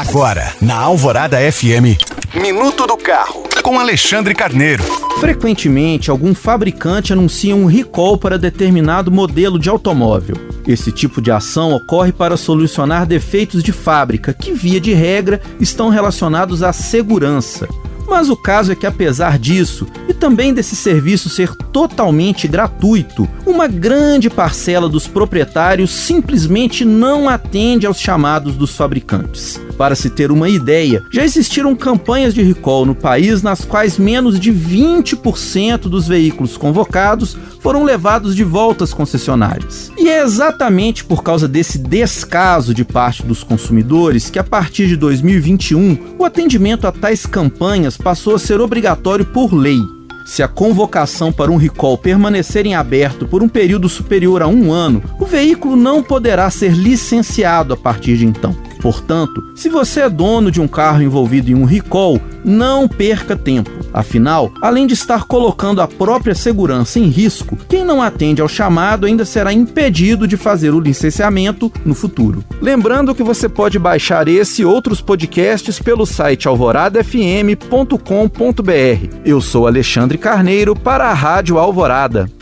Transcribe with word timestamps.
Agora, 0.00 0.54
na 0.62 0.76
Alvorada 0.76 1.36
FM, 1.36 2.00
Minuto 2.34 2.86
do 2.86 2.96
Carro, 2.96 3.42
com 3.62 3.78
Alexandre 3.78 4.34
Carneiro. 4.34 4.82
Frequentemente, 5.20 6.10
algum 6.10 6.34
fabricante 6.34 7.12
anuncia 7.12 7.54
um 7.54 7.66
recall 7.66 8.16
para 8.16 8.38
determinado 8.38 9.10
modelo 9.10 9.58
de 9.58 9.68
automóvel. 9.68 10.36
Esse 10.66 10.90
tipo 10.90 11.20
de 11.20 11.30
ação 11.30 11.74
ocorre 11.74 12.12
para 12.12 12.38
solucionar 12.38 13.04
defeitos 13.04 13.62
de 13.62 13.72
fábrica 13.72 14.32
que, 14.32 14.54
via 14.54 14.80
de 14.80 14.94
regra, 14.94 15.38
estão 15.60 15.90
relacionados 15.90 16.62
à 16.62 16.72
segurança. 16.72 17.68
Mas 18.08 18.30
o 18.30 18.36
caso 18.36 18.72
é 18.72 18.74
que, 18.74 18.86
apesar 18.86 19.38
disso, 19.38 19.86
e 20.08 20.14
também 20.14 20.54
desse 20.54 20.74
serviço 20.74 21.28
ser 21.28 21.54
totalmente 21.70 22.48
gratuito, 22.48 23.28
uma 23.44 23.68
grande 23.68 24.30
parcela 24.30 24.88
dos 24.88 25.06
proprietários 25.06 25.90
simplesmente 25.90 26.86
não 26.86 27.28
atende 27.28 27.86
aos 27.86 28.00
chamados 28.00 28.56
dos 28.56 28.74
fabricantes. 28.74 29.60
Para 29.80 29.94
se 29.94 30.10
ter 30.10 30.30
uma 30.30 30.46
ideia, 30.46 31.02
já 31.10 31.24
existiram 31.24 31.74
campanhas 31.74 32.34
de 32.34 32.42
recall 32.42 32.84
no 32.84 32.94
país 32.94 33.42
nas 33.42 33.64
quais 33.64 33.96
menos 33.96 34.38
de 34.38 34.52
20% 34.52 35.88
dos 35.88 36.06
veículos 36.06 36.58
convocados 36.58 37.34
foram 37.60 37.82
levados 37.82 38.36
de 38.36 38.44
volta 38.44 38.84
às 38.84 38.92
concessionárias. 38.92 39.90
E 39.96 40.06
é 40.06 40.22
exatamente 40.22 41.02
por 41.02 41.22
causa 41.22 41.48
desse 41.48 41.78
descaso 41.78 42.74
de 42.74 42.84
parte 42.84 43.22
dos 43.22 43.42
consumidores 43.42 44.28
que, 44.28 44.38
a 44.38 44.44
partir 44.44 44.86
de 44.86 44.96
2021, 44.96 46.16
o 46.18 46.26
atendimento 46.26 46.86
a 46.86 46.92
tais 46.92 47.24
campanhas 47.24 47.96
passou 47.96 48.34
a 48.34 48.38
ser 48.38 48.60
obrigatório 48.60 49.24
por 49.24 49.54
lei. 49.54 49.80
Se 50.26 50.42
a 50.42 50.48
convocação 50.48 51.32
para 51.32 51.50
um 51.50 51.56
recall 51.56 51.96
permanecer 51.96 52.66
em 52.66 52.74
aberto 52.74 53.26
por 53.26 53.42
um 53.42 53.48
período 53.48 53.88
superior 53.88 54.42
a 54.42 54.46
um 54.46 54.70
ano, 54.70 55.02
o 55.18 55.24
veículo 55.24 55.74
não 55.74 56.02
poderá 56.02 56.50
ser 56.50 56.72
licenciado 56.72 57.72
a 57.72 57.78
partir 57.78 58.18
de 58.18 58.26
então. 58.26 58.54
Portanto, 58.80 59.52
se 59.54 59.68
você 59.68 60.00
é 60.00 60.08
dono 60.08 60.50
de 60.50 60.60
um 60.60 60.68
carro 60.68 61.02
envolvido 61.02 61.50
em 61.50 61.54
um 61.54 61.64
recall, 61.64 62.20
não 62.44 62.88
perca 62.88 63.36
tempo. 63.36 63.70
Afinal, 63.92 64.52
além 64.62 64.86
de 64.86 64.94
estar 64.94 65.24
colocando 65.24 65.82
a 65.82 65.88
própria 65.88 66.34
segurança 66.34 66.98
em 66.98 67.08
risco, 67.08 67.56
quem 67.68 67.84
não 67.84 68.00
atende 68.00 68.40
ao 68.40 68.48
chamado 68.48 69.06
ainda 69.06 69.24
será 69.24 69.52
impedido 69.52 70.26
de 70.26 70.36
fazer 70.36 70.70
o 70.70 70.80
licenciamento 70.80 71.72
no 71.84 71.94
futuro. 71.94 72.44
Lembrando 72.60 73.14
que 73.14 73.22
você 73.22 73.48
pode 73.48 73.78
baixar 73.78 74.28
esse 74.28 74.62
e 74.62 74.64
outros 74.64 75.00
podcasts 75.00 75.78
pelo 75.78 76.06
site 76.06 76.48
alvoradafm.com.br. 76.48 79.16
Eu 79.24 79.40
sou 79.40 79.66
Alexandre 79.66 80.18
Carneiro 80.18 80.74
para 80.74 81.08
a 81.08 81.14
Rádio 81.14 81.58
Alvorada. 81.58 82.39